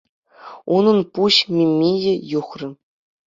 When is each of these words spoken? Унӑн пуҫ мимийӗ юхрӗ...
Унӑн 0.77 0.99
пуҫ 1.17 1.35
мимийӗ 1.57 2.13
юхрӗ... 2.39 2.69